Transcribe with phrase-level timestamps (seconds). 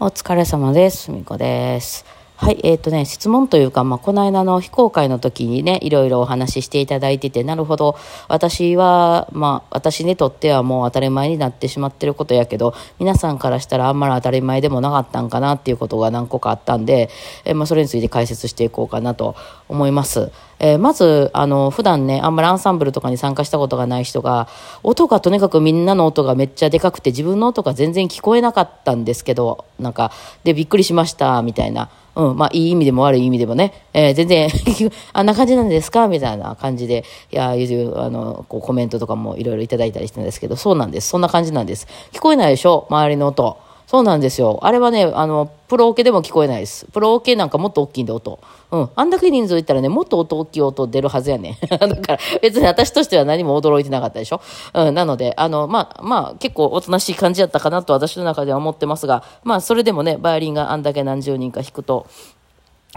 [0.00, 1.12] お疲れ様です。
[1.12, 2.23] みこです。
[2.36, 17.08] はい、えっ、とね、質問というか、まあ、この間の非公開の時にね、いろいろお話ししていただいてて、なるほど、私は、まあ、私にとってはもう当たり前になってしまってることやけど、皆さんからしたらあんまり当たり前でもなかったんかなっていうことが何個かあったんで、
[17.44, 19.36] えーまあ、それについて解説していこうかなと
[19.68, 20.32] 思います。
[20.58, 24.48] えーまず、あの、普段ね、あんまりアンサンブルとかに参加したことがない人が、
[24.82, 30.10] 音がとにかくみんなの音がめっちゃでかくて、自分の音が全然聞こえなかったんですけど、なんか、
[30.42, 31.90] で、びっくりしました、みたいな。
[32.16, 34.48] うん、まあ、いい意味でも悪い意味でもね、えー全然、
[35.12, 36.06] あんな感じなんですか？
[36.08, 41.08] みたいな感じで、いや、いう、あの、こうコメントとかもいろいろいただいたりしたんですけど、そうなんです。
[41.08, 41.86] そんな感じなんです。
[42.12, 42.86] 聞こえないでしょ？
[42.88, 43.56] 周りの音。
[43.86, 44.58] そうなんですよ。
[44.62, 46.86] あれはね、あの、プロオケでも聞こえないです。
[46.92, 48.40] プロオケなんかもっと大きいんで、音。
[48.70, 48.90] うん。
[48.94, 51.58] あんだけ人数いったらね、もっと音大きい音出るはずやね。
[51.68, 54.40] だから、別に私としては何も驚いてなかったでしょ。
[54.72, 54.94] うん。
[54.94, 62.06] なので、あの、まあ、まあ、結構おとなしい感じやったかなと私の中では思ってますが、まあ、それでもね、バイオリンがあんだけ何十人か弾くと、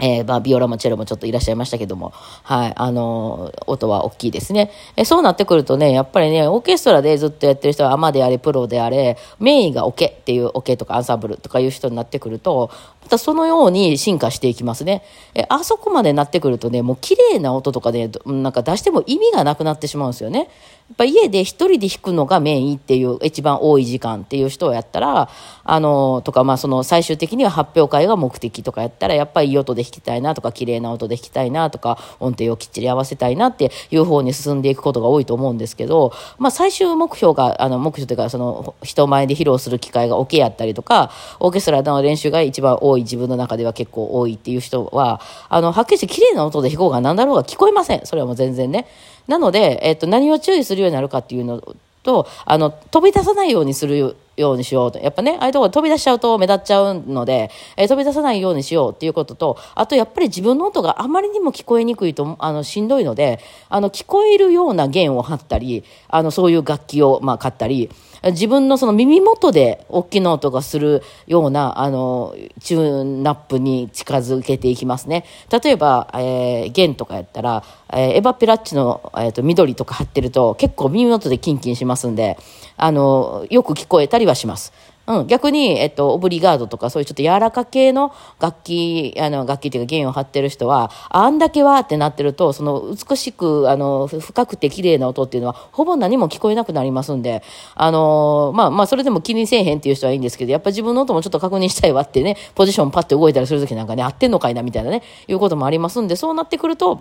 [0.00, 2.10] えーまあ、ビオラもチェロもちょっといらっしゃいましたけども、
[2.42, 4.70] はい、あのー音は大きいですね。
[4.96, 12.70] えーそうなってくるとね、やっぱりね、オーケストラでずっとやってる人はアマであれ、プロであれ、メインがオケっていうオケとかアンサンブルとかいう人になってくると、
[13.02, 15.02] またそのように進化していきますね。
[15.34, 20.48] えーあそこまでなってくるとね、もう綺麗な音とかね、なんか出しても意味がなくなってしまうんですよね。
[20.88, 25.28] やっぱ家で一人で弾くのがメインっていう一番多い時間っていう人をやったら、
[25.64, 48.04] あの、とか、まあその最終的には発表会が目的とかやったら、やっぱりいい音で弾きたいなとか、綺麗な音で弾きたいなとか、音程をきっちり合わせたいなっていう方に進んでいくことが多いと思うんですけど、まあ最終目標が、あの、目標というか、その人前で披露する機会がオケやったりとか、オーケストラの練習が一番多い自分の中では結構多いっていう人は、あの、はっきりして綺麗な音で弾こうが何だろうが聞こえません。
[48.04, 48.86] それはもう全然ね。
[49.26, 51.62] なので、えっと、何を注意するようになるかっていうの
[52.02, 54.98] と、あの、飛び出さないようにするようにしようと。
[54.98, 67.90] やっぱね、ああいうところ飛び出しちゃうと目立っちゃうので、えー飛び出さないようにしようっていうことと、あとやっぱり自分の音があまりにも聞こえにくいと、あの、しんどいので、あの、聞こえるような弦を張ったり、あの、そういう楽器を、まあ、買ったり、
[68.24, 75.24] 自分のその耳元で大きな音がするような、あの、チューンナップに近づけていきますね。
[75.50, 77.62] 例えば、えー弦とかやったら、
[77.92, 82.38] えーエヴァペラッチの、えーと緑とか貼ってると結構耳元でキンキンしますんで、
[82.76, 84.72] あの、よく聞こえたりはします。
[85.08, 97.42] うん、逆に、えっと、オブリガードとか、そういうちょっと柔らか系の楽器、あの、楽器っていうか弦を張ってる人は、あんだけはってなってると、その美しく、あの、深くて綺麗な音っていうのは、ほぼ何も聞こえなくなりますんで、
[97.74, 107.00] あのまあまあ、それでも気にせえへんっていう人はいいんですけど、やっぱ自分の音もちょっと確認したいわってね、ポジションパッて動いたりするときなんかね、合ってんのかいなみたいなね、いうこともありますんで、そうなってくると、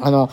[0.00, 0.28] あの、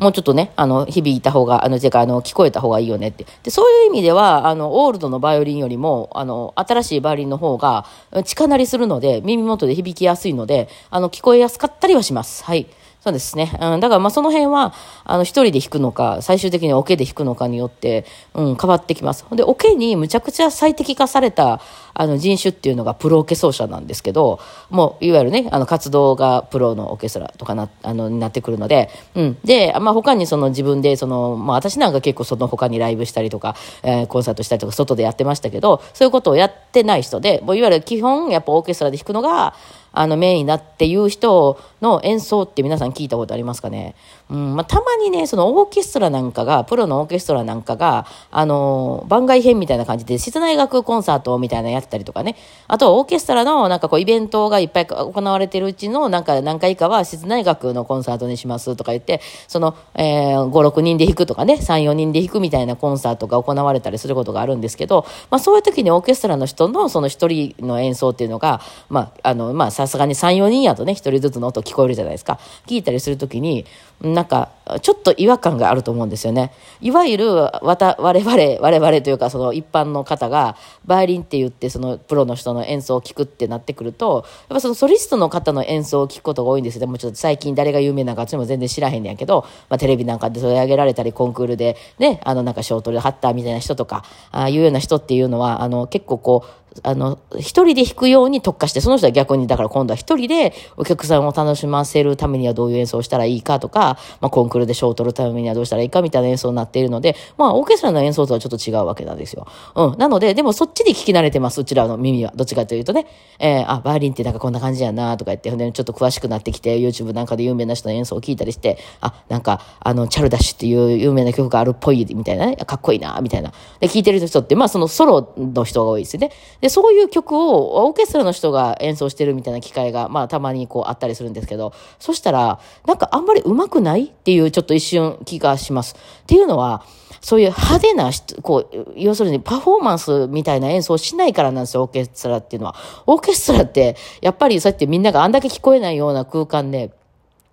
[0.00, 3.26] もうちょっとね、あの、響いた方が、あの、てか、あの、聞こえた方がいいよねって。
[3.42, 7.84] で、そういう意味では、あの、オールドのバイオリンよりも、あの、新しいバイオリンの方が、
[8.24, 12.44] 近鳴りするので、耳元で響きやすいので、あの、聞こえやすかったりはします。
[12.44, 12.66] はい。
[13.00, 13.50] そうですね。
[13.58, 14.74] うん、だからまあその辺は、
[15.04, 19.24] あの、一人で弾くのか、最終的にオケで弾くのかによって、うん、変わってきます。
[19.32, 21.62] で、オケにむちゃくちゃ最適化された、
[21.94, 29.38] あの、人種っていうのがプロオケ奏者なんですけど、もう、いわゆるね、あの、活動がプロのオーケストラとかな、あの、になってくるので、うん。
[29.44, 39.54] で、まあ他にその自分で、その、まあ私なんか結構その他にライブしたりとか、えーコンサートしたりとか、外でやってましたけど、そういうことをやってない人で、もういわゆる基本、やっぱオーケストラで弾くのが、
[39.92, 43.94] あのメインだっていう人の演奏って皆さん聞いたことありますかね？
[44.30, 52.36] うん、まあ、たまにね、そのオーケストラなんかが、プロのオーケストラなんかが、あの、番外編みたいな感じで、室内楽コンサートみたいなのやったりとかね。
[52.68, 72.38] あとはオーケストラのなんかこうイベントがいっぱい行われてるうちのなんか何回かは室内楽のコンサートにしますとか言って、その、えー、5、6人で弾くとかね、3、4人で弾くみたいなコンサートが行われたりすることがあるんですけど、まあそういう時にオーケストラの人のその一人の演奏っていうのが、まあ、あの、まあさすがに3、4人やとね、一人ずつの音聞こえるじゃないですか。
[72.66, 73.64] 聞いたりするときに、
[74.02, 74.50] なんか、
[74.82, 76.52] ちょっと違和感があると思うんですよね。
[76.82, 86.80] いわゆる、わた、我々、我々というか、その一般の方が、バイオリンって言って、そのプロの人の演奏を聞くってなってくると、やっぱそのソリストの方の演奏を聞くことが多いんですよ。
[86.80, 109.46] でもちょっと最近誰が有名なのか、私も全然知らへんねやけど、まあテレビなんかで取り上げられたり、コンクールでね、あのなんか賞取りハッターみたいな人とか、ああいうような人っていうのは、あの結構こう、あの、一人で弾くように特化して、その人は逆に、だから今度は一人でお客さんを楽しませるためにはどういう演奏をしたらいいかとか、まあコンクールで賞を取るためにはどうしたらいいかみたいな演奏になっているので、まあオーケストラの演奏とはちょっと違うわけなんですよ。
[109.74, 109.98] うん。
[109.98, 112.32] なので、でもそっちに聞き慣れてます、うちらの耳は。
[112.34, 113.06] どっちかというとね、
[113.38, 123.52] えー、あ、バイオリンってなんかこんな感じやなとか言って、ほんでちょっと詳しくなってきて、YouTube なんかで有名な人の演奏を聞いたりして、あ、なんか、あの、チャルダッシュっていう有名な曲があるっぽいみたいなね、かっこいいなみたいな。
[123.80, 126.30] で、聞いてる人って、まあそのソロの人が多いですよね。
[126.60, 135.96] で、そういう曲をオーケストラの人が演奏してるみたいな機会が、まあたまにこうあったりするんですけど、そしたら、なんかあんまり上手くないっていうちょっと一瞬気がします。
[136.22, 136.82] っていうのは、
[137.20, 138.10] そういう派手な、
[138.42, 142.74] こう、要するにパフォーマンスみたいな演奏しないからなんですよ、オーケストラっていうのは。
[143.06, 146.90] オーケストラって、やっぱりそうやってみんながあんだけ聞こえないような空間で、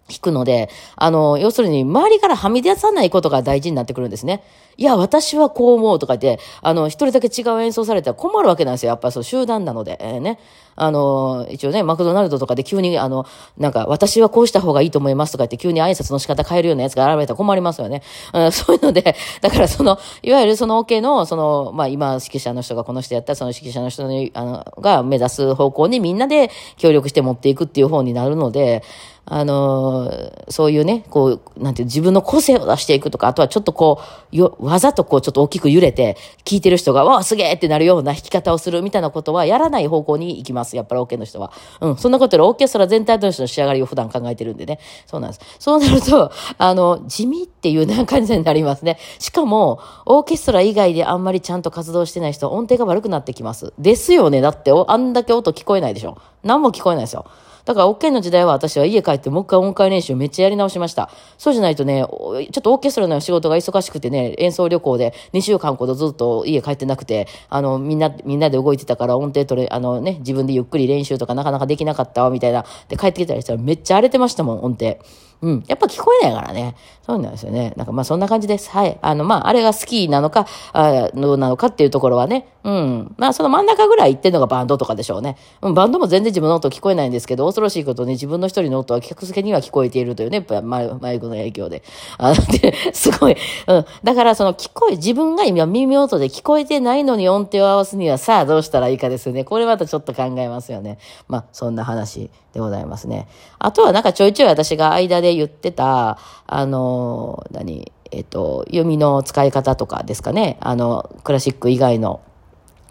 [0.08, 4.44] 聞くので、あの、要するに、周りからはみ出さないことが大事になってくるんですね。
[4.78, 8.90] いや、私はこう思うとか言って、あの、一人だけ違う演奏されたら困るわけなんですよ。
[8.90, 10.40] やっぱそう、集団なので、えー、ね。
[10.80, 13.26] あの、一応ね、マクドナルドとかで急に、あの、
[13.58, 18.04] なんか、私はこうした方がいいと思いますとか言って、急に挨拶の仕方変えるようなやつが現れたら困りますよね。
[18.32, 28.84] うん、 そういうので、だからその、いわゆるその OK の、その、まあ、今、指揮者の人がこの人やったら、その指揮者の人に、あの、が目指す方向にみんなで協力して持っていくっていう方になるので、
[29.30, 30.10] あの
[30.48, 34.00] そういうね、こう、なんていう、自分の個性を出していくとか、あとはちょっとこ
[34.32, 36.16] う、よ、わざとこう、ちょっと大きく揺れて、
[36.46, 40.78] 聞いてる人が、わあ、すげえってなるような弾き方をするみたいなことは、やらない方向に行きます。
[40.78, 41.52] やっぱりオーケーの人は。
[41.82, 44.80] うん、そんなことより、オーケストラ全体としての仕上がりを普段考えてるんでね。
[45.06, 45.42] そうなんです。
[45.60, 48.98] そうなると、あの、地味っていうな感じになりますね。
[49.20, 53.74] しかも、オーケストラ以外であんまりちゃんと活動してない人、音程が悪くなってきます。
[53.78, 54.40] ですよね。
[54.40, 56.18] だって、あんだけ音聞こえないでしょ。
[56.44, 57.26] 何も聞こえないですよ。
[57.68, 61.10] だから、オッケーの時代は私は家帰ってもう一回音階練習めっちゃやり直しました。
[61.38, 72.64] そうじゃないとね、ちょっとオーケストラの仕事が忙しくてね、演奏旅行で2週間ほどずっと家帰ってなくて、あの、みんな、みんなで動いてたから音程取れ、あのね、自分でゆっくり練習とかなかなかできなかったわ、みたいな。
[72.88, 74.98] で、帰ってきたりしたらめっちゃ荒れてましたもん、音程。
[75.42, 75.64] うん。
[75.68, 76.76] やっぱ聞こえないからね。
[77.06, 77.74] そうなんですよね。
[77.78, 78.70] なんかまあそんな感じです。
[78.70, 78.98] はい。
[79.02, 82.48] あのまああれが好きなのか、あどうなのかっていうところはね。
[82.64, 83.16] うん。
[83.18, 85.38] まあその真ん中ぐらい行ってんのがバンドとかでしょうね。
[85.62, 91.82] うん、バンドも全然自分の音聞こえないんですけど、恐ろしいことに自分の一人の音は客付けには聞こえているというね、やっぱマイマイクの影響で。
[92.18, 93.38] あの、で、 すごい。
[93.68, 93.86] うん。
[94.04, 99.46] だからその聞こえ、自分が今耳音で聞こえてないのに音程を合わすにはさあどうしたらいいかですよね。
[99.46, 100.98] これまたちょっと考えますよね。
[101.28, 103.28] まあそんな話でございますね。
[103.60, 110.58] あとはなんかちょいちょい私が間で言ってた、あの、何、えっと、読みの使い方とかですかね。
[110.62, 112.22] あの、クラシック以外の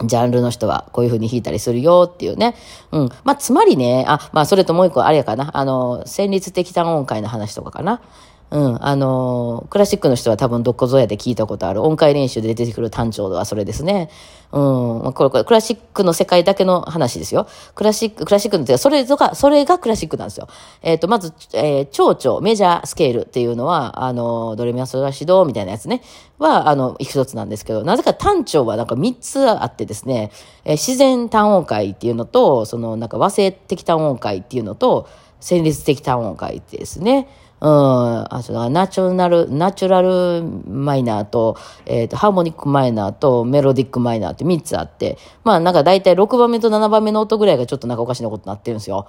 [0.05, 2.55] ジャンルの人はこういう風に弾いたりするよっていうね。
[2.93, 3.09] うん。
[3.25, 5.57] まあ、つまりね、あ、まあ、それともう一個あれやかな。
[5.57, 8.03] あの、旋律的単音階の話とかかな。
[8.51, 14.09] うん、あのクラシックの人は多分どこぞやで聞いたことある音階練習で出てくる単調度はそれですね。
[14.53, 17.49] うん、これ、これ、クラシックの世界だけの話ですよ。
[17.75, 20.49] クラシック、クラシックの、それとか、それがクラシックなんですよ。
[20.83, 26.03] えっ、ー、と、まず、えー、蝶々、メジャースケールっていうのは、あの、ドレミアソラシドみたいなやつね、
[26.39, 30.31] は、あの、一つなんですけど、なぜか単調はなんか三つあってですね、
[30.65, 35.09] えー、自然単音階っていうのと、その、なんか和声的単音階っていうのと、
[35.41, 41.57] 旋律的単音階ってですね、うん、あそのナチュラル、ナチュラルマイナーと、
[41.87, 49.07] えっ、ー、と、ハーモニックマイナーとメロディックマイナーって3つあって、まあなんか大体6番目と7番目の音ぐらいがちょっとなんかおかしなことになってるんですよ。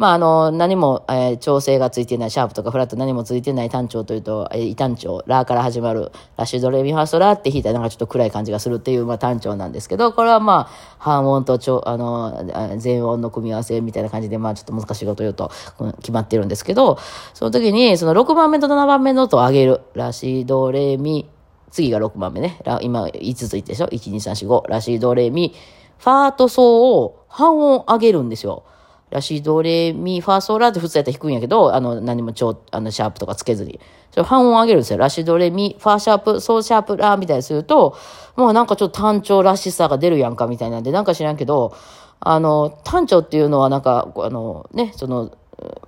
[0.00, 15.50] まあ、あの、何も、えー、調整がついてない、シャープとかフラット何もついてない単調というと、えー、異単調、ラーから始まる、ラッシュドレミファーストラーって弾いたらなんかちょっと暗い感じがするっていう、まあ、単調なんですけど、これはまあ、半音と、あの、全音の組み合わせみたいな感じで、まあ、ちょっと難しいこと言うと、
[15.98, 16.98] 決まってるんですけど、
[17.34, 19.82] その時に、その6番目と7番目の音を上げる。
[19.92, 21.28] ラシドレミ、
[21.70, 22.58] 次が6番目ね。
[22.80, 24.66] 今5ついてでしょ ?1、2、3、4、5。
[24.66, 25.54] ラシドレミ、
[25.98, 28.64] ファーとソを半音上げるんですよ。
[29.10, 33.80] ラシドレミファソラって普通やったら弾くんやけど、あの、何も超、あの、シャープとかつけずに。
[34.12, 34.98] それ半音上げるんですよ。
[34.98, 37.96] ラシドレミ、ファーシャープ、ソーシャープ、ラーみたいにすると、
[38.36, 41.74] もうなんかちょっと単調らしさが出るやんかみたいなんで、なんか知らんけど、
[42.20, 45.32] あの、単調っていうのはなんか、あの、ね、その、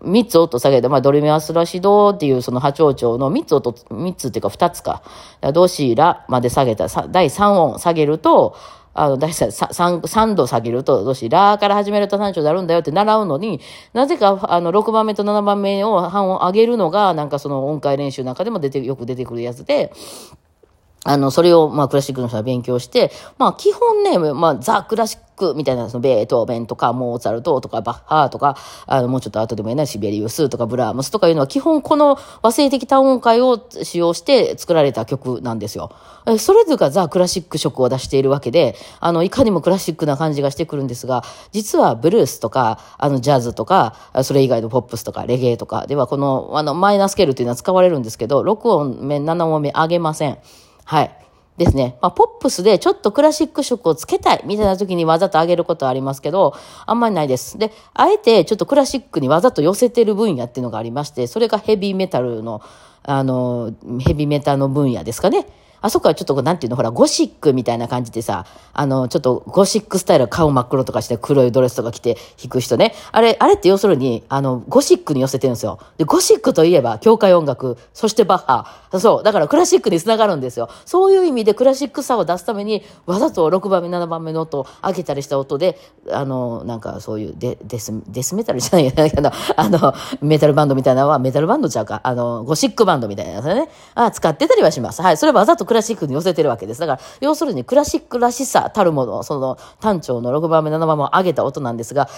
[0.02, 5.02] 三つ音下げて、まあ、ドレミアスラシドっていうその波長長の三つ音、三つっていうか二つか。
[5.54, 8.56] ドシラまで下げた、第三音下げると、
[8.94, 13.60] あの、大体3、三度下げると、どうし、ラーから始めると3丁になるんだよって習うのに、
[13.92, 19.92] なぜか、あの、6番目と7番目を半音上げるのが、なんかその音階練習なんかでも出て、よく出てくるやつで、
[21.04, 28.56] あの、それを、まあ、クラシックの人は勉強して、まあ、基本ね、まあ、ザ・クラシックみたいな、その、ベートーベンとか、モーツァルトとか、バッハーとか、
[28.86, 35.90] あの、もうちょっと後でもいいな、シベリウスとか、ブラームスとかいうのは、基本この和声的単音階を使用して作られた曲なんですよ。
[36.38, 50.38] それぞれがザ・クラシック色を出しているわけで、あの、いかにもクラシックな感じがしてくるんですが、実はブルースとか、あの、ジャズとか、それ以外のポップスとか、レゲエとかでは、この、あの、マイナスケールというのは使われるんですけど、6音目、7音目上げません。
[50.84, 51.22] はい。
[51.58, 51.98] ですね。
[52.00, 56.54] まあ、ポップスでちょっとクラシック色をつけたいみたいな時にわざと上げることはありますけど、
[56.86, 57.58] あんまりないです。
[57.58, 62.62] で、あえてちょっとクラシックにわざと寄せてる分野っていうのがありまして、それがヘビーメタルの、
[63.02, 65.46] あの、ヘビーメタの分野ですかね。
[65.82, 72.94] あそこはちょっと、なんていうの、ほら、ゴシックみたいな感じでさ、あの、ちょっとゴシックスタイル顔真っ黒とかして黒いドレスとか着て弾く人ね。
[73.10, 75.78] あれ、あれって要するに、あの、ゴシックに寄せてるんですよ。
[75.98, 78.82] で、ゴシックといえば、教会音楽、そしてバッハ。
[79.00, 80.68] そう、だからクラシックにつながるんですよ。
[80.84, 85.78] そういう意味でクラシックさを出すために、わざと6番目、7番目の音を上げたりした音で、
[86.10, 95.02] あの、なんかそういうデデス、デスメタルじゃないやけど、あの、メタルバンドみたいなのは、メタルバンドちゃうか、あの、ゴシックバンドみたいなやつね、あ使ってたりはします。
[95.02, 95.16] はい。
[95.16, 96.80] それはわざとクラシックに寄せてるわけです。
[96.80, 102.10] だから、要するにクラシックらしさたるもの、その、単調の6番目、7番目を上げた音なんですが、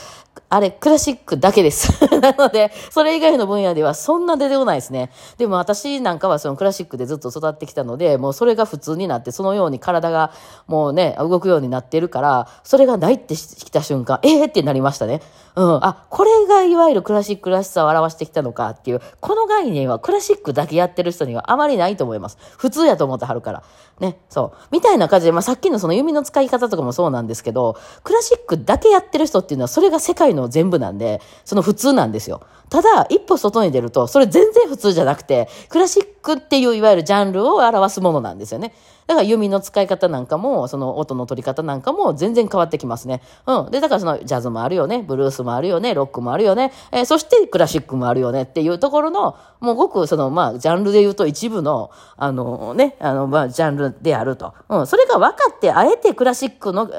[0.49, 1.93] あれ、クラシックだけです。
[2.19, 5.13] なので、それ以外の分野ではそんな出てこないですね。
[5.39, 10.33] でも私なんかはそのクラシックでずっと育ってきたので、もうそれが普通になって、そのように体が
[10.67, 15.23] もうね、動くようになってるから、それがないってきた瞬間、ええー、ってなりましたね。
[15.57, 15.85] うん。
[15.85, 22.39] あ、これがいわゆるクラシックらしさを表してきたのかっていう、この概念はクラシックだけやってる人にはあまりないと思います。
[22.59, 23.63] 普通やと思ってはるから。
[24.01, 24.59] ね、そう。
[24.73, 32.41] みたいな感じで、まあ、さっきのその弓の使い方とかもそうなんですけど、クラシックだけやってる人っていうのは、それが世界の全部なんで、その普通なんですよ。
[32.71, 38.75] ただ、一歩外に出ると、それ全然普通じゃなくて、クラシックっていういわゆるジャンルを表すものなんですよね。
[39.07, 43.21] だから弓の使い方なんかも、その音の取り方なんかも全然変わってきますね。
[43.47, 43.71] うん。
[43.71, 54.55] で、だからそのジャズもあるよね、ブルースもあるよね、ロックもあるよね、えー、そしてクラシックもあるよねっていうところの、もうごくその、まあ、ジャンルで言うと一部の、あのね、あの、まあ、ジャンルであると。
[54.69, 54.87] うん。
[54.87, 56.91] それが分かって、あえてクラシックの、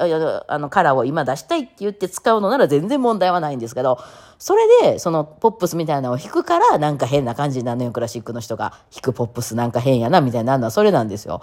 [0.48, 3.98] あの、カラーを今出したいって言って使うのなら全然問題はないんですけど、
[4.38, 8.74] それで、そのポップスみたいなのを弾くから、なんか変な感じになるのよ、クラシックの人が。
[8.92, 11.40] 弾くポップスなんか変やな、みたいなのはそれなんですよ。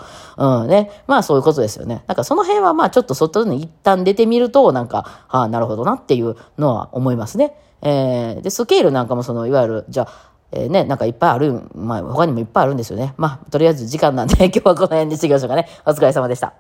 [0.62, 0.90] うんね。
[1.08, 2.04] まあそういうことですよね。
[2.08, 7.56] なんかその辺はまあちょっと外に一旦出てみると、なんか、ああ、なるほどなっていうのは思いますね。
[7.82, 13.14] えー、で、スケールなんかもその、いわゆる、じゃあ、えー、ね、なんかいっぱいある、まあ他にもいっぱいあるんですよね。
[13.18, 15.68] まあ、とりあえず時間なんで 今日はこの辺にしていきましょうかね。
[15.86, 16.54] お疲れ様でした。